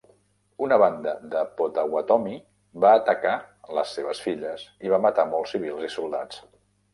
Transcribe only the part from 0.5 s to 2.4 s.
Una banda de potawatomi